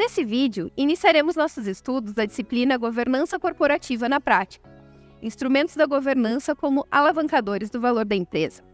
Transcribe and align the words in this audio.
Nesse 0.00 0.24
vídeo, 0.24 0.72
iniciaremos 0.78 1.36
nossos 1.36 1.66
estudos 1.66 2.14
da 2.14 2.24
disciplina 2.24 2.78
Governança 2.78 3.38
Corporativa 3.38 4.08
na 4.08 4.18
Prática, 4.18 4.66
instrumentos 5.20 5.76
da 5.76 5.84
governança 5.84 6.56
como 6.56 6.86
alavancadores 6.90 7.68
do 7.68 7.78
valor 7.78 8.06
da 8.06 8.16
empresa, 8.16 8.64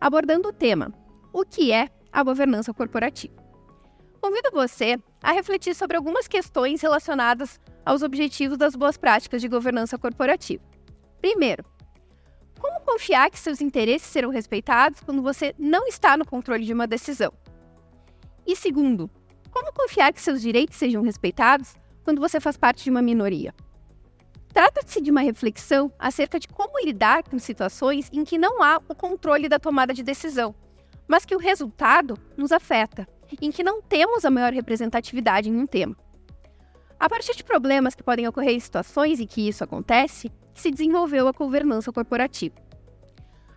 abordando 0.00 0.50
o 0.50 0.52
tema 0.52 0.94
O 1.32 1.44
que 1.44 1.72
é 1.72 1.88
a 2.12 2.22
governança 2.22 2.72
corporativa? 2.72 3.34
Convido 4.20 4.52
você 4.52 5.00
a 5.20 5.32
refletir 5.32 5.74
sobre 5.74 5.96
algumas 5.96 6.28
questões 6.28 6.80
relacionadas 6.80 7.58
aos 7.84 8.04
objetivos 8.04 8.56
das 8.56 8.76
boas 8.76 8.96
práticas 8.96 9.42
de 9.42 9.48
governança 9.48 9.98
corporativa. 9.98 10.62
Primeiro, 11.20 11.64
como 12.60 12.82
confiar 12.82 13.32
que 13.32 13.38
seus 13.40 13.60
interesses 13.60 14.06
serão 14.06 14.30
respeitados 14.30 15.00
quando 15.00 15.22
você 15.22 15.52
não 15.58 15.88
está 15.88 16.16
no 16.16 16.24
controle 16.24 16.64
de 16.64 16.72
uma 16.72 16.86
decisão? 16.86 17.32
E 18.46 18.54
segundo, 18.54 19.10
confiar 19.78 20.12
que 20.12 20.20
seus 20.20 20.42
direitos 20.42 20.76
sejam 20.76 21.02
respeitados 21.02 21.76
quando 22.02 22.20
você 22.20 22.40
faz 22.40 22.56
parte 22.56 22.82
de 22.82 22.90
uma 22.90 23.00
minoria? 23.00 23.54
Trata-se 24.52 25.00
de 25.00 25.10
uma 25.10 25.20
reflexão 25.20 25.92
acerca 25.98 26.40
de 26.40 26.48
como 26.48 26.80
lidar 26.84 27.22
com 27.22 27.38
situações 27.38 28.10
em 28.12 28.24
que 28.24 28.36
não 28.36 28.62
há 28.62 28.80
o 28.88 28.94
controle 28.94 29.48
da 29.48 29.58
tomada 29.58 29.94
de 29.94 30.02
decisão, 30.02 30.54
mas 31.06 31.24
que 31.24 31.36
o 31.36 31.38
resultado 31.38 32.18
nos 32.36 32.50
afeta, 32.50 33.06
em 33.40 33.52
que 33.52 33.62
não 33.62 33.80
temos 33.80 34.24
a 34.24 34.30
maior 34.30 34.52
representatividade 34.52 35.48
em 35.48 35.56
um 35.56 35.66
tema. 35.66 35.96
A 36.98 37.08
partir 37.08 37.36
de 37.36 37.44
problemas 37.44 37.94
que 37.94 38.02
podem 38.02 38.26
ocorrer 38.26 38.54
em 38.54 38.60
situações 38.60 39.20
em 39.20 39.26
que 39.26 39.46
isso 39.46 39.62
acontece, 39.62 40.32
se 40.52 40.70
desenvolveu 40.72 41.28
a 41.28 41.32
governança 41.32 41.92
corporativa. 41.92 42.56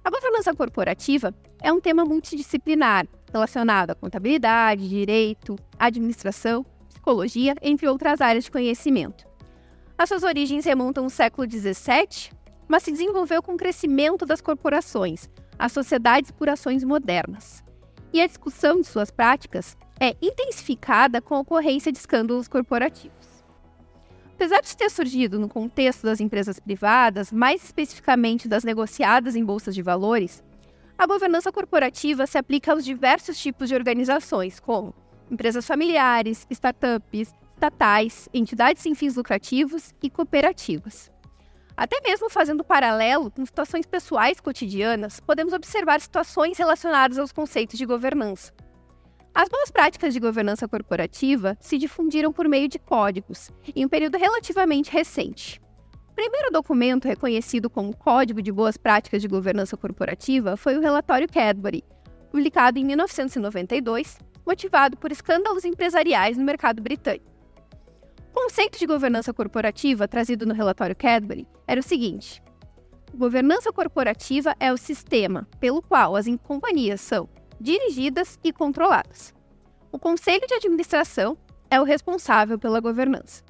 A 0.03 0.09
governança 0.11 0.53
corporativa 0.53 1.33
é 1.61 1.73
um 1.73 1.81
tema 1.81 2.05
multidisciplinar 2.05 3.07
relacionado 3.31 3.91
à 3.91 3.95
contabilidade, 3.95 4.87
direito, 4.87 5.55
administração, 5.79 6.65
psicologia, 6.89 7.55
entre 7.61 7.87
outras 7.87 8.21
áreas 8.21 8.45
de 8.45 8.51
conhecimento. 8.51 9.25
As 9.97 10.09
suas 10.09 10.23
origens 10.23 10.65
remontam 10.65 11.03
ao 11.03 11.09
século 11.09 11.49
XVII, 11.49 12.31
mas 12.67 12.83
se 12.83 12.91
desenvolveu 12.91 13.41
com 13.41 13.53
o 13.53 13.57
crescimento 13.57 14.25
das 14.25 14.41
corporações, 14.41 15.29
as 15.57 15.71
sociedades 15.71 16.31
por 16.31 16.49
ações 16.49 16.83
modernas. 16.83 17.63
E 18.13 18.21
a 18.21 18.27
discussão 18.27 18.81
de 18.81 18.87
suas 18.87 19.11
práticas 19.11 19.77
é 19.99 20.15
intensificada 20.21 21.21
com 21.21 21.35
a 21.35 21.39
ocorrência 21.39 21.91
de 21.91 21.97
escândalos 21.97 22.47
corporativos. 22.47 23.43
Apesar 24.33 24.61
de 24.61 24.75
ter 24.75 24.89
surgido 24.89 25.37
no 25.37 25.47
contexto 25.47 26.01
das 26.01 26.19
empresas 26.19 26.59
privadas, 26.59 27.31
mais 27.31 27.63
especificamente 27.63 28.47
das 28.47 28.63
negociadas 28.63 29.35
em 29.35 29.45
bolsas 29.45 29.75
de 29.75 29.83
valores, 29.83 30.43
a 31.01 31.07
governança 31.07 31.51
corporativa 31.51 32.27
se 32.27 32.37
aplica 32.37 32.71
aos 32.71 32.85
diversos 32.85 33.35
tipos 33.39 33.67
de 33.67 33.73
organizações, 33.73 34.59
como 34.59 34.93
empresas 35.31 35.65
familiares, 35.65 36.45
startups, 36.47 37.33
estatais, 37.55 38.29
entidades 38.31 38.83
sem 38.83 38.93
fins 38.93 39.15
lucrativos 39.15 39.95
e 39.99 40.11
cooperativas. 40.11 41.11
Até 41.75 41.99
mesmo 42.01 42.29
fazendo 42.29 42.63
paralelo 42.63 43.31
com 43.31 43.43
situações 43.43 43.87
pessoais 43.87 44.39
cotidianas, 44.39 45.19
podemos 45.19 45.53
observar 45.53 45.99
situações 45.99 46.59
relacionadas 46.59 47.17
aos 47.17 47.31
conceitos 47.31 47.79
de 47.79 47.85
governança. 47.87 48.53
As 49.33 49.49
boas 49.49 49.71
práticas 49.71 50.13
de 50.13 50.19
governança 50.19 50.67
corporativa 50.67 51.57
se 51.59 51.79
difundiram 51.79 52.31
por 52.31 52.47
meio 52.47 52.67
de 52.67 52.77
códigos, 52.77 53.49
em 53.75 53.83
um 53.83 53.89
período 53.89 54.19
relativamente 54.19 54.91
recente. 54.91 55.59
O 56.11 56.13
primeiro 56.13 56.51
documento 56.51 57.07
reconhecido 57.07 57.69
como 57.69 57.95
Código 57.95 58.41
de 58.41 58.51
Boas 58.51 58.75
Práticas 58.75 59.21
de 59.21 59.29
Governança 59.29 59.77
Corporativa 59.77 60.57
foi 60.57 60.77
o 60.77 60.81
relatório 60.81 61.27
Cadbury, 61.27 61.85
publicado 62.29 62.77
em 62.77 62.83
1992, 62.83 64.19
motivado 64.45 64.97
por 64.97 65.09
escândalos 65.09 65.63
empresariais 65.63 66.37
no 66.37 66.43
mercado 66.43 66.81
britânico. 66.81 67.31
O 68.29 68.33
conceito 68.33 68.77
de 68.77 68.85
governança 68.85 69.33
corporativa 69.33 70.05
trazido 70.05 70.45
no 70.45 70.53
relatório 70.53 70.95
Cadbury 70.95 71.47
era 71.65 71.79
o 71.79 71.83
seguinte: 71.83 72.43
governança 73.15 73.71
corporativa 73.71 74.53
é 74.59 74.71
o 74.71 74.77
sistema 74.77 75.47
pelo 75.61 75.81
qual 75.81 76.17
as 76.17 76.25
companhias 76.43 76.99
são 76.99 77.29
dirigidas 77.59 78.37
e 78.43 78.51
controladas. 78.51 79.33
O 79.93 79.97
Conselho 79.97 80.45
de 80.45 80.55
Administração 80.55 81.37
é 81.69 81.79
o 81.79 81.85
responsável 81.85 82.59
pela 82.59 82.81
governança. 82.81 83.43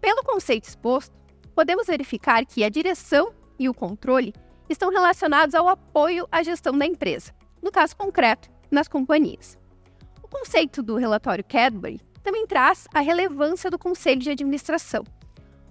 Pelo 0.00 0.24
conceito 0.24 0.64
exposto, 0.64 1.21
podemos 1.54 1.86
verificar 1.86 2.44
que 2.44 2.64
a 2.64 2.68
direção 2.68 3.32
e 3.58 3.68
o 3.68 3.74
controle 3.74 4.34
estão 4.68 4.90
relacionados 4.90 5.54
ao 5.54 5.68
apoio 5.68 6.26
à 6.30 6.42
gestão 6.42 6.76
da 6.76 6.86
empresa, 6.86 7.32
no 7.62 7.70
caso 7.70 7.96
concreto, 7.96 8.50
nas 8.70 8.88
companhias. 8.88 9.58
O 10.22 10.28
conceito 10.28 10.82
do 10.82 10.96
relatório 10.96 11.44
Cadbury 11.44 12.00
também 12.22 12.46
traz 12.46 12.86
a 12.94 13.00
relevância 13.00 13.70
do 13.70 13.78
Conselho 13.78 14.20
de 14.20 14.30
Administração, 14.30 15.04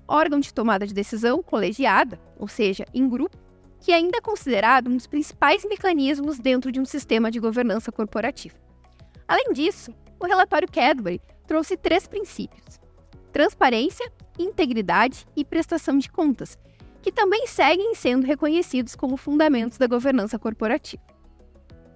órgão 0.08 0.40
de 0.40 0.54
tomada 0.54 0.86
de 0.86 0.94
decisão 0.94 1.42
colegiada, 1.42 2.20
ou 2.38 2.48
seja, 2.48 2.86
em 2.94 3.08
grupo, 3.08 3.38
que 3.80 3.92
ainda 3.92 4.18
é 4.18 4.22
considerado 4.22 4.90
um 4.90 4.96
dos 4.96 5.08
principais 5.08 5.66
mecanismos 5.66 6.38
dentro 6.38 6.72
de 6.72 6.80
um 6.80 6.86
sistema 6.86 7.32
de 7.32 7.40
governança 7.40 7.92
corporativa. 7.92 8.56
Além 9.28 9.54
disso, 9.54 9.92
o 10.20 10.26
relatório 10.26 10.72
Cadbury 10.72 11.20
trouxe 11.48 11.76
três 11.76 12.08
princípios: 12.08 12.80
transparência, 13.32 14.12
integridade 14.38 15.26
e 15.36 15.44
prestação 15.44 15.98
de 15.98 16.10
contas, 16.10 16.58
que 17.02 17.12
também 17.12 17.48
seguem 17.48 17.96
sendo 17.96 18.26
reconhecidos 18.26 18.96
como 18.96 19.18
fundamentos 19.18 19.78
da 19.78 19.88
governança 19.88 20.38
corporativa. 20.38 21.04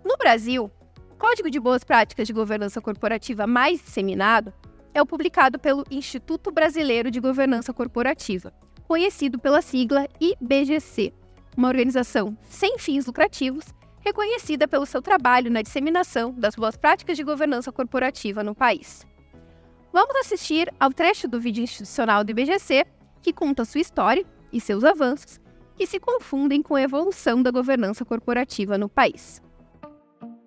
No 0.03 0.17
Brasil, 0.17 0.71
o 1.11 1.15
Código 1.15 1.49
de 1.49 1.59
Boas 1.59 1.83
Práticas 1.83 2.27
de 2.27 2.33
Governança 2.33 2.81
Corporativa 2.81 3.47
mais 3.47 3.81
disseminado 3.81 4.53
é 4.93 5.01
o 5.01 5.05
publicado 5.05 5.59
pelo 5.59 5.83
Instituto 5.89 6.51
Brasileiro 6.51 7.11
de 7.11 7.19
Governança 7.19 7.73
Corporativa, 7.73 8.53
conhecido 8.87 9.39
pela 9.39 9.61
sigla 9.61 10.07
IBGC, 10.19 11.13
uma 11.57 11.67
organização 11.67 12.37
sem 12.43 12.77
fins 12.77 13.05
lucrativos 13.05 13.65
reconhecida 14.05 14.67
pelo 14.67 14.85
seu 14.85 15.01
trabalho 15.01 15.49
na 15.49 15.63
disseminação 15.63 16.31
das 16.31 16.55
boas 16.55 16.77
práticas 16.77 17.17
de 17.17 17.23
governança 17.23 17.71
corporativa 17.71 18.43
no 18.43 18.53
país. 18.53 19.05
Vamos 19.95 20.17
assistir 20.17 20.69
ao 20.77 20.91
trecho 20.91 21.25
do 21.25 21.39
vídeo 21.39 21.63
institucional 21.63 22.21
do 22.21 22.31
IBGC, 22.31 22.85
que 23.21 23.31
conta 23.31 23.63
sua 23.63 23.79
história 23.79 24.25
e 24.51 24.59
seus 24.59 24.83
avanços, 24.83 25.39
que 25.73 25.87
se 25.87 26.01
confundem 26.01 26.61
com 26.61 26.75
a 26.75 26.81
evolução 26.81 27.41
da 27.41 27.49
governança 27.49 28.03
corporativa 28.03 28.77
no 28.77 28.89
país. 28.89 29.41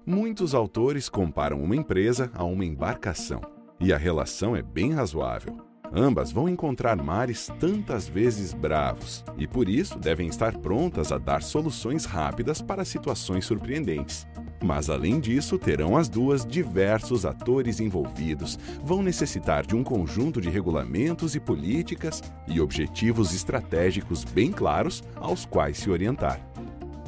Muitos 0.05 0.55
autores 0.55 1.09
comparam 1.09 1.63
uma 1.63 1.75
empresa 1.75 2.31
a 2.35 2.45
uma 2.45 2.63
embarcação, 2.63 3.41
e 3.81 3.91
a 3.91 3.97
relação 3.97 4.55
é 4.55 4.61
bem 4.61 4.93
razoável. 4.93 5.57
Ambas 5.91 6.31
vão 6.31 6.47
encontrar 6.47 7.03
mares 7.03 7.49
tantas 7.59 8.07
vezes 8.07 8.53
bravos 8.53 9.25
e 9.39 9.47
por 9.47 9.67
isso 9.67 9.99
devem 9.99 10.29
estar 10.29 10.59
prontas 10.59 11.11
a 11.11 11.17
dar 11.17 11.43
soluções 11.43 12.05
rápidas 12.05 12.61
para 12.61 12.85
situações 12.85 13.47
surpreendentes. 13.47 14.27
Mas 14.63 14.91
além 14.91 15.21
disso, 15.21 15.59
terão 15.59 15.97
as 15.97 16.09
duas 16.09 16.45
diversos 16.45 17.25
atores 17.25 17.81
envolvidos, 17.81 18.59
vão 18.83 19.03
necessitar 19.03 19.65
de 19.65 19.77
um 19.77 19.85
conjunto 19.85 20.41
de 20.41 20.51
regulamentos 20.51 21.35
e 21.35 21.41
políticas 21.41 22.23
e 22.47 22.61
objetivos 22.61 23.35
estratégicos 23.35 24.25
bem 24.25 24.51
claros 24.51 25.03
aos 25.17 25.45
quais 25.45 25.79
se 25.79 25.91
orientar. 25.91 26.48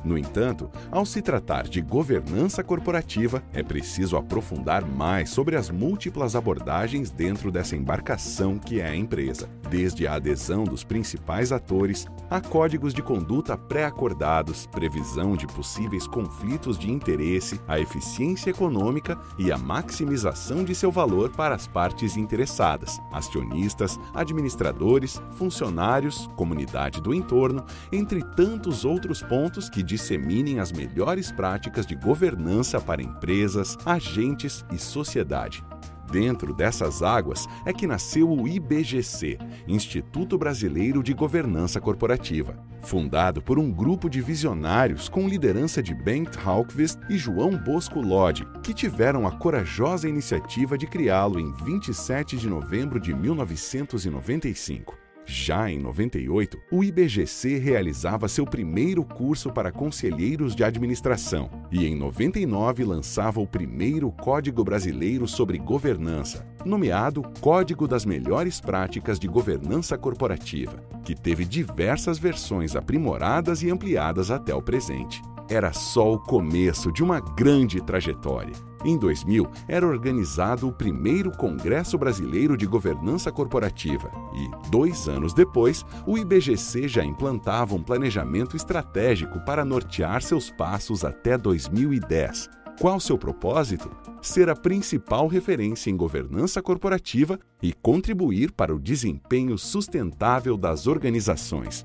No 0.04 0.16
entanto, 0.16 0.70
ao 0.90 1.04
se 1.04 1.20
tratar 1.20 1.68
de 1.68 1.80
governança 1.80 2.64
corporativa, 2.64 3.42
é 3.52 3.62
preciso 3.62 4.16
aprofundar 4.16 4.84
mais 4.84 5.30
sobre 5.30 5.56
as 5.56 5.70
múltiplas 5.70 6.34
abordagens 6.34 7.10
dentro 7.10 7.50
dessa 7.50 7.76
embarcação 7.76 8.58
que 8.58 8.80
é 8.80 8.88
a 8.88 8.96
empresa, 8.96 9.48
desde 9.68 10.06
a 10.06 10.14
adesão 10.14 10.64
dos 10.64 10.82
principais 10.82 11.52
atores 11.52 12.06
a 12.30 12.40
códigos 12.40 12.94
de 12.94 13.02
conduta 13.02 13.56
pré-acordados, 13.56 14.66
previsão 14.66 15.36
de 15.36 15.46
possíveis 15.46 16.06
conflitos 16.06 16.78
de 16.78 16.90
interesse, 16.90 17.60
a 17.66 17.78
eficiência 17.78 18.50
econômica 18.50 19.18
e 19.38 19.52
a 19.52 19.58
maximização 19.58 20.64
de 20.64 20.74
seu 20.74 20.90
valor 20.90 21.30
para 21.30 21.54
as 21.54 21.66
partes 21.66 22.16
interessadas, 22.16 23.00
acionistas, 23.12 23.98
administradores, 24.14 25.20
funcionários, 25.32 26.28
comunidade 26.36 27.00
do 27.00 27.12
entorno, 27.12 27.64
entre 27.92 28.22
tantos 28.36 28.84
outros 28.84 29.22
pontos 29.22 29.68
que 29.68 29.82
disseminem 29.90 30.60
as 30.60 30.70
melhores 30.70 31.32
práticas 31.32 31.84
de 31.84 31.96
governança 31.96 32.80
para 32.80 33.02
empresas, 33.02 33.76
agentes 33.84 34.64
e 34.72 34.78
sociedade. 34.78 35.64
Dentro 36.12 36.54
dessas 36.54 37.02
águas 37.02 37.46
é 37.66 37.72
que 37.72 37.88
nasceu 37.88 38.30
o 38.30 38.46
IBGC, 38.46 39.36
Instituto 39.66 40.38
Brasileiro 40.38 41.02
de 41.02 41.12
Governança 41.12 41.80
Corporativa, 41.80 42.56
fundado 42.82 43.42
por 43.42 43.58
um 43.58 43.72
grupo 43.72 44.08
de 44.08 44.20
visionários 44.20 45.08
com 45.08 45.28
liderança 45.28 45.82
de 45.82 45.92
Bengt 45.92 46.36
Hallqvist 46.38 46.98
e 47.08 47.16
João 47.16 47.56
Bosco 47.56 48.00
Lodge, 48.00 48.46
que 48.62 48.74
tiveram 48.74 49.26
a 49.26 49.32
corajosa 49.32 50.08
iniciativa 50.08 50.78
de 50.78 50.86
criá-lo 50.86 51.40
em 51.40 51.52
27 51.64 52.36
de 52.36 52.48
novembro 52.48 53.00
de 53.00 53.12
1995. 53.12 55.09
Já 55.32 55.70
em 55.70 55.78
98, 55.78 56.60
o 56.72 56.82
IBGC 56.82 57.56
realizava 57.56 58.26
seu 58.26 58.44
primeiro 58.44 59.04
curso 59.04 59.52
para 59.52 59.70
conselheiros 59.70 60.56
de 60.56 60.64
administração 60.64 61.48
e 61.70 61.86
em 61.86 61.94
99 61.94 62.82
lançava 62.82 63.40
o 63.40 63.46
primeiro 63.46 64.10
Código 64.10 64.64
Brasileiro 64.64 65.28
sobre 65.28 65.56
Governança, 65.56 66.44
nomeado 66.64 67.22
Código 67.40 67.86
das 67.86 68.04
Melhores 68.04 68.60
Práticas 68.60 69.20
de 69.20 69.28
Governança 69.28 69.96
Corporativa, 69.96 70.82
que 71.04 71.14
teve 71.14 71.44
diversas 71.44 72.18
versões 72.18 72.74
aprimoradas 72.74 73.62
e 73.62 73.70
ampliadas 73.70 74.32
até 74.32 74.52
o 74.52 74.60
presente 74.60 75.22
era 75.50 75.72
só 75.72 76.12
o 76.12 76.18
começo 76.18 76.92
de 76.92 77.02
uma 77.02 77.18
grande 77.18 77.82
trajetória. 77.82 78.54
Em 78.84 78.96
2000, 78.96 79.46
era 79.68 79.86
organizado 79.86 80.68
o 80.68 80.72
primeiro 80.72 81.30
Congresso 81.32 81.98
Brasileiro 81.98 82.56
de 82.56 82.66
Governança 82.66 83.30
Corporativa 83.32 84.10
e, 84.32 84.70
dois 84.70 85.08
anos 85.08 85.34
depois, 85.34 85.84
o 86.06 86.16
IBGC 86.16 86.86
já 86.88 87.04
implantava 87.04 87.74
um 87.74 87.82
planejamento 87.82 88.56
estratégico 88.56 89.40
para 89.40 89.64
nortear 89.64 90.22
seus 90.22 90.50
passos 90.50 91.04
até 91.04 91.36
2010. 91.36 92.48
Qual 92.80 92.98
seu 92.98 93.18
propósito? 93.18 93.90
Ser 94.22 94.48
a 94.48 94.56
principal 94.56 95.26
referência 95.26 95.90
em 95.90 95.96
governança 95.96 96.62
corporativa 96.62 97.38
e 97.60 97.74
contribuir 97.74 98.52
para 98.52 98.74
o 98.74 98.78
desempenho 98.78 99.58
sustentável 99.58 100.56
das 100.56 100.86
organizações. 100.86 101.84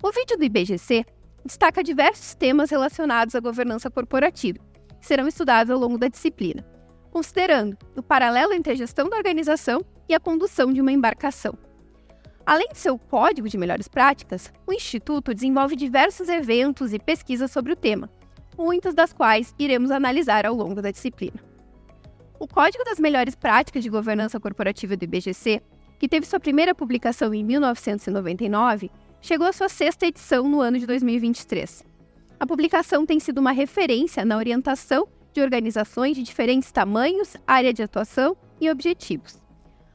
O 0.00 0.12
vídeo 0.12 0.36
do 0.36 0.44
IBGC 0.44 1.04
destaca 1.44 1.82
diversos 1.82 2.34
temas 2.34 2.70
relacionados 2.70 3.34
à 3.34 3.40
governança 3.40 3.90
corporativa, 3.90 4.58
que 5.00 5.06
serão 5.06 5.26
estudados 5.26 5.70
ao 5.70 5.78
longo 5.78 5.98
da 5.98 6.08
disciplina, 6.08 6.64
considerando 7.10 7.76
o 7.96 8.02
paralelo 8.02 8.52
entre 8.52 8.72
a 8.72 8.76
gestão 8.76 9.08
da 9.08 9.16
organização 9.16 9.80
e 10.08 10.14
a 10.14 10.20
condução 10.20 10.72
de 10.72 10.80
uma 10.80 10.92
embarcação. 10.92 11.58
Além 12.44 12.68
de 12.68 12.78
seu 12.78 12.98
código 12.98 13.48
de 13.48 13.56
melhores 13.56 13.86
práticas, 13.86 14.52
o 14.66 14.72
Instituto 14.72 15.32
desenvolve 15.32 15.76
diversos 15.76 16.28
eventos 16.28 16.92
e 16.92 16.98
pesquisas 16.98 17.50
sobre 17.50 17.72
o 17.72 17.76
tema, 17.76 18.10
muitas 18.58 18.94
das 18.94 19.12
quais 19.12 19.54
iremos 19.58 19.90
analisar 19.90 20.44
ao 20.44 20.54
longo 20.54 20.82
da 20.82 20.90
disciplina. 20.90 21.40
O 22.38 22.48
Código 22.48 22.82
das 22.84 22.98
Melhores 22.98 23.36
Práticas 23.36 23.84
de 23.84 23.88
Governança 23.88 24.40
Corporativa 24.40 24.96
do 24.96 25.04
IBGC, 25.04 25.62
que 25.98 26.08
teve 26.08 26.26
sua 26.26 26.40
primeira 26.40 26.74
publicação 26.74 27.32
em 27.32 27.44
1999, 27.44 28.90
chegou 29.22 29.46
à 29.46 29.52
sua 29.52 29.68
sexta 29.68 30.04
edição 30.04 30.48
no 30.48 30.60
ano 30.60 30.78
de 30.80 30.84
2023. 30.84 31.84
A 32.40 32.46
publicação 32.46 33.06
tem 33.06 33.20
sido 33.20 33.38
uma 33.38 33.52
referência 33.52 34.24
na 34.24 34.36
orientação 34.36 35.06
de 35.32 35.40
organizações 35.40 36.16
de 36.16 36.24
diferentes 36.24 36.72
tamanhos, 36.72 37.36
área 37.46 37.72
de 37.72 37.84
atuação 37.84 38.36
e 38.60 38.68
objetivos. 38.68 39.40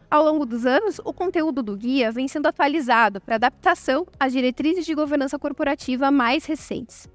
Ao 0.09 0.23
longo 0.23 0.45
dos 0.45 0.65
anos, 0.65 1.01
o 1.03 1.11
conteúdo 1.11 1.61
do 1.61 1.75
guia 1.75 2.09
vem 2.09 2.29
sendo 2.29 2.47
atualizado 2.47 3.19
para 3.19 3.35
adaptação 3.35 4.07
às 4.17 4.31
diretrizes 4.31 4.85
de 4.85 4.95
governança 4.95 5.37
corporativa 5.37 6.09
mais 6.09 6.45
recentes. 6.45 7.09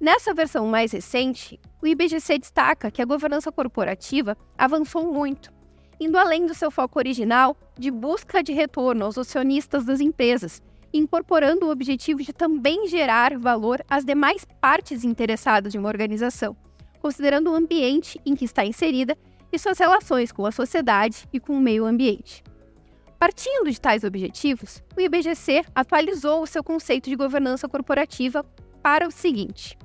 Nessa 0.00 0.32
versão 0.32 0.68
mais 0.68 0.92
recente, 0.92 1.58
o 1.82 1.86
IBGC 1.88 2.38
destaca 2.38 2.90
que 2.90 3.02
a 3.02 3.04
governança 3.04 3.50
corporativa 3.50 4.36
avançou 4.56 5.12
muito, 5.12 5.52
indo 5.98 6.16
além 6.16 6.46
do 6.46 6.54
seu 6.54 6.70
foco 6.70 7.00
original 7.00 7.56
de 7.76 7.90
busca 7.90 8.44
de 8.44 8.52
retorno 8.52 9.04
aos 9.04 9.18
acionistas 9.18 9.84
das 9.84 10.00
empresas 10.00 10.62
incorporando 10.92 11.66
o 11.66 11.70
objetivo 11.70 12.22
de 12.22 12.32
também 12.32 12.86
gerar 12.86 13.38
valor 13.38 13.82
às 13.88 14.04
demais 14.04 14.44
partes 14.60 15.04
interessadas 15.04 15.72
de 15.72 15.78
uma 15.78 15.88
organização, 15.88 16.56
considerando 17.00 17.50
o 17.50 17.54
ambiente 17.54 18.20
em 18.26 18.34
que 18.34 18.44
está 18.44 18.64
inserida 18.64 19.16
e 19.52 19.58
suas 19.58 19.78
relações 19.78 20.32
com 20.32 20.46
a 20.46 20.52
sociedade 20.52 21.28
e 21.32 21.40
com 21.40 21.54
o 21.54 21.60
meio 21.60 21.84
ambiente. 21.84 22.42
Partindo 23.18 23.70
de 23.70 23.80
tais 23.80 24.02
objetivos, 24.02 24.82
o 24.96 25.00
IBGC 25.00 25.64
atualizou 25.74 26.42
o 26.42 26.46
seu 26.46 26.64
conceito 26.64 27.08
de 27.08 27.16
governança 27.16 27.68
corporativa 27.68 28.44
para 28.82 29.06
o 29.06 29.12
seguinte: 29.12 29.78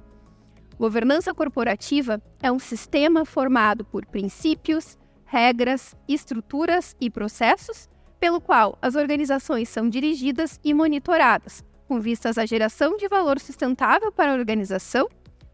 Governança 0.80 1.34
corporativa 1.34 2.22
é 2.42 2.52
um 2.52 2.60
sistema 2.60 3.26
formado 3.26 3.84
por 3.84 4.06
princípios, 4.06 4.98
regras, 5.26 5.96
estruturas 6.08 6.96
e 7.00 7.10
processos 7.10 7.90
pelo 8.20 8.42
qual 8.42 8.78
as 8.82 8.96
organizações 8.96 9.70
são 9.70 9.90
dirigidas 9.90 10.60
e 10.64 10.74
monitoradas, 10.74 11.64
com 11.88 12.00
vistas 12.00 12.38
à 12.38 12.46
geração 12.46 12.98
de 12.98 13.08
valor 13.08 13.40
sustentável 13.40 14.12
para 14.12 14.32
a 14.32 14.36
organização, 14.36 15.08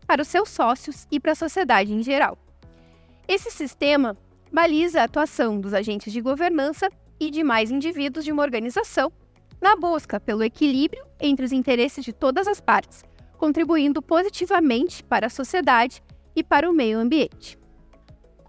para 0.07 0.21
os 0.21 0.27
seus 0.27 0.50
sócios 0.50 1.07
e 1.12 1.19
para 1.19 1.33
a 1.33 1.36
sociedade 1.36 1.94
em 1.94 2.01
geral. 2.01 2.38
Esse 3.27 3.51
sistema 3.51 4.18
baliza 4.51 5.01
a 5.01 5.06
atuação 5.06 5.60
dos 5.60 5.74
agentes 5.74 6.12
de 6.12 6.21
governança 6.21 6.89
e 7.19 7.30
demais 7.30 7.71
indivíduos 7.71 8.25
de 8.25 8.31
uma 8.31 8.44
organização 8.44 9.12
na 9.62 9.75
busca 9.75 10.19
pelo 10.19 10.44
equilíbrio 10.44 11.04
entre 11.19 11.45
os 11.45 11.54
interesses 11.54 12.04
de 12.04 12.12
todas 12.12 12.48
as 12.48 12.60
partes, 12.60 13.04
contribuindo 13.38 14.01
positivamente 14.01 15.04
para 15.04 15.27
a 15.27 15.30
sociedade 15.30 16.04
e 16.36 16.44
para 16.44 16.69
o 16.69 16.74
meio 16.74 17.00
ambiente. 17.00 17.57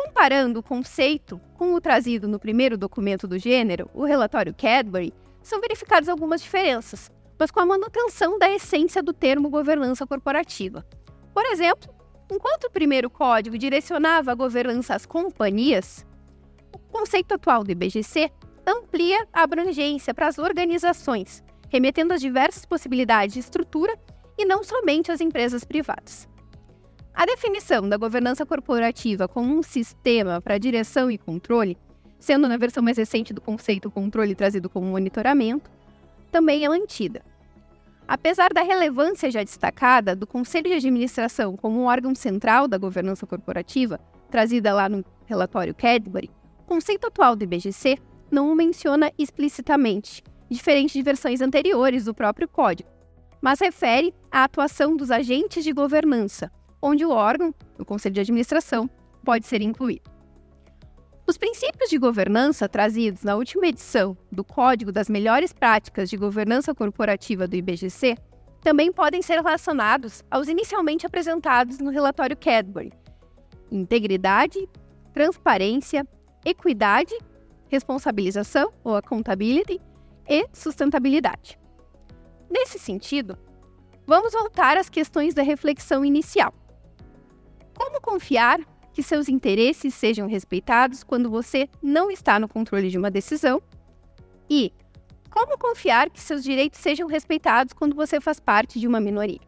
Comparando 0.04 0.60
o 0.60 0.62
conceito 0.62 1.40
com 1.56 1.72
o 1.72 1.80
trazido 1.80 2.28
no 2.28 2.38
primeiro 2.38 2.76
documento 2.76 3.26
do 3.26 3.38
gênero, 3.38 3.88
o 3.94 4.04
relatório 4.04 4.54
Cadbury, 4.54 5.14
são 5.42 5.60
verificadas 5.60 6.10
algumas 6.10 6.42
diferenças, 6.42 7.10
mas 7.38 7.50
com 7.50 7.60
a 7.60 7.66
manutenção 7.66 8.38
da 8.38 8.50
essência 8.50 9.02
do 9.02 9.14
termo 9.14 9.48
governança 9.48 10.06
corporativa. 10.06 10.86
Por 11.32 11.44
exemplo, 11.46 11.92
enquanto 12.30 12.64
o 12.64 12.70
primeiro 12.70 13.08
código 13.08 13.56
direcionava 13.56 14.30
a 14.30 14.34
governança 14.34 14.94
às 14.94 15.06
companhias, 15.06 16.06
o 16.72 16.78
conceito 16.78 17.32
atual 17.32 17.64
do 17.64 17.72
IBGC 17.72 18.30
amplia 18.66 19.26
a 19.32 19.42
abrangência 19.42 20.12
para 20.12 20.28
as 20.28 20.38
organizações, 20.38 21.42
remetendo 21.70 22.12
às 22.12 22.20
diversas 22.20 22.66
possibilidades 22.66 23.32
de 23.32 23.40
estrutura 23.40 23.98
e 24.36 24.44
não 24.44 24.62
somente 24.62 25.10
às 25.10 25.20
empresas 25.20 25.64
privadas. 25.64 26.28
A 27.14 27.24
definição 27.26 27.88
da 27.88 27.96
governança 27.96 28.44
corporativa 28.44 29.28
como 29.28 29.56
um 29.56 29.62
sistema 29.62 30.40
para 30.40 30.58
direção 30.58 31.08
e 31.08 31.16
controle, 31.16 31.78
sendo 32.18 32.48
na 32.48 32.56
versão 32.56 32.82
mais 32.82 32.98
recente 32.98 33.32
do 33.32 33.40
conceito 33.40 33.88
controle 33.88 34.34
trazido 34.34 34.68
como 34.68 34.88
monitoramento, 34.88 35.70
também 36.32 36.64
é 36.64 36.68
mantida. 36.68 37.22
Apesar 38.06 38.52
da 38.52 38.62
relevância 38.62 39.30
já 39.30 39.44
destacada 39.44 40.16
do 40.16 40.26
Conselho 40.26 40.68
de 40.68 40.74
Administração 40.74 41.56
como 41.56 41.80
um 41.80 41.84
órgão 41.84 42.14
central 42.16 42.66
da 42.66 42.76
governança 42.76 43.24
corporativa, 43.24 44.00
trazida 44.28 44.74
lá 44.74 44.88
no 44.88 45.04
relatório 45.24 45.74
Cadbury, 45.74 46.30
o 46.58 46.64
conceito 46.64 47.06
atual 47.06 47.36
do 47.36 47.44
IBGC 47.44 47.96
não 48.28 48.50
o 48.50 48.56
menciona 48.56 49.12
explicitamente, 49.16 50.20
diferente 50.50 50.94
de 50.94 51.02
versões 51.02 51.40
anteriores 51.40 52.04
do 52.04 52.12
próprio 52.12 52.48
código, 52.48 52.90
mas 53.40 53.60
refere 53.60 54.12
à 54.32 54.42
atuação 54.42 54.96
dos 54.96 55.12
agentes 55.12 55.62
de 55.62 55.72
governança, 55.72 56.50
onde 56.84 57.02
o 57.02 57.10
órgão, 57.10 57.54
o 57.78 57.84
Conselho 57.84 58.14
de 58.14 58.20
Administração, 58.20 58.90
pode 59.24 59.46
ser 59.46 59.62
incluído. 59.62 60.12
Os 61.26 61.38
princípios 61.38 61.88
de 61.88 61.96
governança 61.96 62.68
trazidos 62.68 63.22
na 63.22 63.34
última 63.36 63.66
edição 63.66 64.14
do 64.30 64.44
Código 64.44 64.92
das 64.92 65.08
Melhores 65.08 65.54
Práticas 65.54 66.10
de 66.10 66.18
Governança 66.18 66.74
Corporativa 66.74 67.48
do 67.48 67.56
IBGC 67.56 68.18
também 68.60 68.92
podem 68.92 69.22
ser 69.22 69.36
relacionados 69.36 70.22
aos 70.30 70.46
inicialmente 70.46 71.06
apresentados 71.06 71.78
no 71.78 71.90
relatório 71.90 72.36
Cadbury: 72.36 72.92
integridade, 73.72 74.68
transparência, 75.14 76.06
equidade, 76.44 77.16
responsabilização 77.68 78.70
ou 78.84 78.94
accountability 78.94 79.80
e 80.28 80.46
sustentabilidade. 80.52 81.58
Nesse 82.50 82.78
sentido, 82.78 83.38
vamos 84.06 84.34
voltar 84.34 84.76
às 84.76 84.90
questões 84.90 85.32
da 85.32 85.42
reflexão 85.42 86.04
inicial. 86.04 86.52
Como 87.74 88.00
confiar 88.00 88.60
que 88.92 89.02
seus 89.02 89.28
interesses 89.28 89.94
sejam 89.94 90.28
respeitados 90.28 91.02
quando 91.02 91.30
você 91.30 91.68
não 91.82 92.10
está 92.10 92.38
no 92.38 92.48
controle 92.48 92.88
de 92.88 92.98
uma 92.98 93.10
decisão? 93.10 93.60
E 94.48 94.72
como 95.30 95.58
confiar 95.58 96.10
que 96.10 96.20
seus 96.20 96.44
direitos 96.44 96.78
sejam 96.78 97.08
respeitados 97.08 97.72
quando 97.72 97.96
você 97.96 98.20
faz 98.20 98.38
parte 98.38 98.78
de 98.78 98.86
uma 98.86 99.00
minoria? 99.00 99.40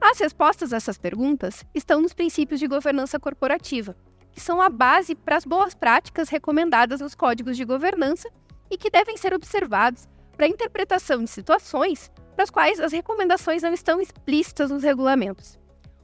As 0.00 0.18
respostas 0.18 0.72
a 0.72 0.76
essas 0.76 0.98
perguntas 0.98 1.64
estão 1.74 2.00
nos 2.00 2.14
princípios 2.14 2.60
de 2.60 2.66
governança 2.66 3.18
corporativa, 3.18 3.96
que 4.30 4.40
são 4.40 4.60
a 4.60 4.68
base 4.68 5.14
para 5.14 5.36
as 5.36 5.44
boas 5.44 5.74
práticas 5.74 6.28
recomendadas 6.28 7.00
nos 7.00 7.14
códigos 7.14 7.56
de 7.56 7.64
governança 7.64 8.28
e 8.70 8.76
que 8.76 8.90
devem 8.90 9.16
ser 9.16 9.34
observados 9.34 10.08
para 10.36 10.46
a 10.46 10.48
interpretação 10.48 11.24
de 11.24 11.30
situações 11.30 12.10
para 12.36 12.44
as 12.44 12.50
quais 12.50 12.78
as 12.78 12.92
recomendações 12.92 13.62
não 13.62 13.72
estão 13.72 13.98
explícitas 13.98 14.70
nos 14.70 14.82
regulamentos. 14.82 15.58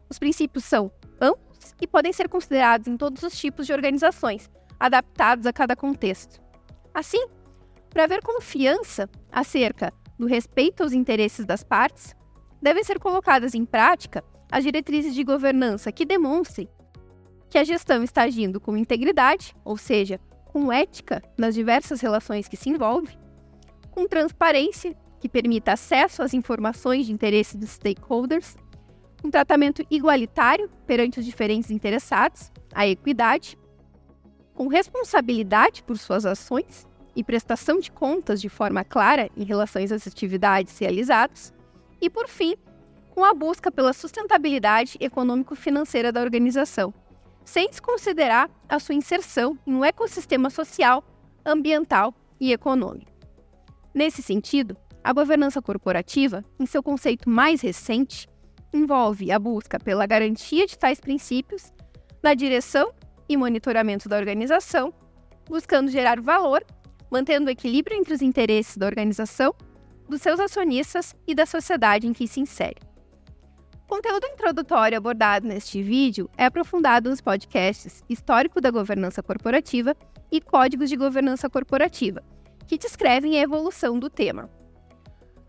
Os 0.08 0.18
princípios 0.18 0.64
são 0.64 0.90
amplos 1.20 1.74
e 1.80 1.86
podem 1.86 2.12
ser 2.12 2.28
considerados 2.28 2.86
em 2.86 2.96
todos 2.96 3.22
os 3.22 3.36
tipos 3.38 3.66
de 3.66 3.72
organizações, 3.72 4.50
adaptados 4.78 5.46
a 5.46 5.52
cada 5.52 5.76
contexto. 5.76 6.40
Assim, 6.94 7.26
para 7.90 8.04
haver 8.04 8.22
confiança 8.22 9.08
acerca 9.30 9.92
do 10.18 10.26
respeito 10.26 10.82
aos 10.82 10.92
interesses 10.92 11.44
das 11.44 11.62
partes, 11.62 12.14
devem 12.60 12.84
ser 12.84 12.98
colocadas 12.98 13.54
em 13.54 13.64
prática 13.64 14.24
as 14.50 14.64
diretrizes 14.64 15.14
de 15.14 15.24
governança 15.24 15.90
que 15.90 16.04
demonstrem 16.04 16.68
que 17.48 17.58
a 17.58 17.64
gestão 17.64 18.02
está 18.02 18.22
agindo 18.22 18.60
com 18.60 18.76
integridade, 18.76 19.54
ou 19.64 19.76
seja, 19.76 20.18
com 20.46 20.72
ética 20.72 21.22
nas 21.36 21.54
diversas 21.54 22.00
relações 22.00 22.48
que 22.48 22.56
se 22.56 22.70
envolve, 22.70 23.18
com 23.90 24.06
transparência, 24.06 24.96
que 25.20 25.28
permita 25.28 25.72
acesso 25.72 26.22
às 26.22 26.34
informações 26.34 27.06
de 27.06 27.12
interesse 27.12 27.56
dos 27.56 27.70
stakeholders, 27.70 28.56
um 29.24 29.30
tratamento 29.30 29.84
igualitário 29.90 30.70
perante 30.86 31.20
os 31.20 31.24
diferentes 31.24 31.70
interessados, 31.70 32.50
a 32.74 32.86
equidade, 32.86 33.56
com 34.54 34.68
responsabilidade 34.68 35.82
por 35.82 35.96
suas 35.96 36.26
ações 36.26 36.86
e 37.14 37.22
prestação 37.22 37.78
de 37.78 37.90
contas 37.90 38.40
de 38.40 38.48
forma 38.48 38.84
clara 38.84 39.30
em 39.36 39.44
relação 39.44 39.82
às 39.82 40.06
atividades 40.06 40.78
realizadas, 40.78 41.52
e, 42.00 42.10
por 42.10 42.28
fim, 42.28 42.56
com 43.10 43.24
a 43.24 43.34
busca 43.34 43.70
pela 43.70 43.92
sustentabilidade 43.92 44.96
econômico-financeira 44.98 46.10
da 46.10 46.20
organização, 46.20 46.92
sem 47.44 47.68
desconsiderar 47.68 48.50
a 48.68 48.78
sua 48.78 48.94
inserção 48.94 49.58
em 49.66 49.74
um 49.74 49.84
ecossistema 49.84 50.48
social, 50.50 51.04
ambiental 51.44 52.14
e 52.40 52.52
econômico. 52.52 53.12
Nesse 53.94 54.22
sentido, 54.22 54.76
a 55.04 55.12
governança 55.12 55.60
corporativa, 55.60 56.44
em 56.58 56.64
seu 56.64 56.82
conceito 56.82 57.28
mais 57.28 57.60
recente, 57.60 58.28
envolve 58.72 59.30
a 59.30 59.38
busca 59.38 59.78
pela 59.78 60.06
garantia 60.06 60.66
de 60.66 60.78
tais 60.78 61.00
princípios 61.00 61.72
na 62.22 62.34
direção 62.34 62.92
e 63.28 63.36
monitoramento 63.36 64.08
da 64.08 64.16
organização, 64.16 64.92
buscando 65.48 65.90
gerar 65.90 66.20
valor, 66.20 66.64
mantendo 67.10 67.46
o 67.46 67.50
equilíbrio 67.50 67.96
entre 67.96 68.14
os 68.14 68.22
interesses 68.22 68.76
da 68.76 68.86
organização, 68.86 69.54
dos 70.08 70.22
seus 70.22 70.40
acionistas 70.40 71.14
e 71.26 71.34
da 71.34 71.46
sociedade 71.46 72.06
em 72.06 72.12
que 72.12 72.26
se 72.26 72.40
insere. 72.40 72.80
O 73.84 73.96
conteúdo 73.96 74.26
introdutório 74.26 74.96
abordado 74.96 75.46
neste 75.46 75.82
vídeo 75.82 76.30
é 76.36 76.46
aprofundado 76.46 77.10
nos 77.10 77.20
podcasts 77.20 78.02
Histórico 78.08 78.60
da 78.60 78.70
Governança 78.70 79.22
Corporativa 79.22 79.94
e 80.30 80.40
Códigos 80.40 80.88
de 80.88 80.96
Governança 80.96 81.50
Corporativa, 81.50 82.22
que 82.66 82.78
descrevem 82.78 83.38
a 83.38 83.42
evolução 83.42 83.98
do 83.98 84.08
tema. 84.08 84.48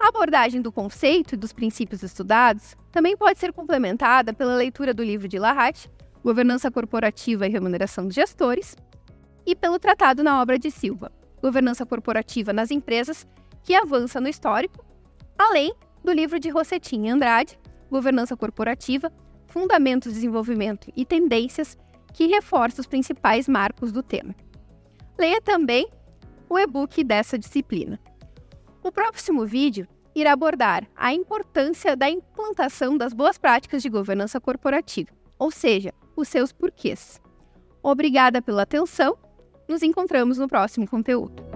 A 0.03 0.09
abordagem 0.09 0.61
do 0.61 0.69
conceito 0.69 1.33
e 1.33 1.37
dos 1.37 1.53
princípios 1.53 2.03
estudados 2.03 2.75
também 2.91 3.15
pode 3.15 3.39
ser 3.39 3.53
complementada 3.53 4.33
pela 4.33 4.53
leitura 4.53 4.93
do 4.93 5.01
livro 5.01 5.29
de 5.29 5.39
Lahat, 5.39 5.89
Governança 6.21 6.69
Corporativa 6.69 7.47
e 7.47 7.49
Remuneração 7.49 8.05
dos 8.05 8.13
Gestores, 8.13 8.75
e 9.45 9.55
pelo 9.55 9.79
tratado 9.79 10.21
na 10.21 10.41
obra 10.41 10.59
de 10.59 10.69
Silva, 10.69 11.09
Governança 11.41 11.85
Corporativa 11.85 12.51
nas 12.51 12.69
Empresas, 12.69 13.25
que 13.63 13.73
avança 13.73 14.19
no 14.19 14.27
histórico, 14.27 14.85
além 15.39 15.73
do 16.03 16.11
livro 16.11 16.37
de 16.37 16.49
Rossetin 16.49 17.05
e 17.05 17.09
Andrade, 17.09 17.57
Governança 17.89 18.35
Corporativa, 18.35 19.09
Fundamentos, 19.47 20.11
Desenvolvimento 20.11 20.91
e 20.97 21.05
Tendências, 21.05 21.77
que 22.13 22.27
reforça 22.27 22.81
os 22.81 22.87
principais 22.87 23.47
marcos 23.47 23.93
do 23.93 24.03
tema. 24.03 24.35
Leia 25.17 25.41
também 25.41 25.87
o 26.49 26.59
e-book 26.59 27.05
dessa 27.05 27.39
disciplina. 27.39 27.97
O 28.83 28.91
próximo 28.91 29.45
vídeo 29.45 29.87
irá 30.13 30.33
abordar 30.33 30.85
a 30.93 31.13
importância 31.13 31.95
da 31.95 32.09
implantação 32.09 32.97
das 32.97 33.13
boas 33.13 33.37
práticas 33.37 33.81
de 33.81 33.87
governança 33.87 34.41
corporativa, 34.41 35.09
ou 35.39 35.49
seja, 35.49 35.93
os 36.17 36.27
seus 36.27 36.51
porquês. 36.51 37.21
Obrigada 37.81 38.41
pela 38.41 38.63
atenção. 38.63 39.17
Nos 39.69 39.81
encontramos 39.83 40.37
no 40.37 40.49
próximo 40.49 40.85
conteúdo. 40.85 41.52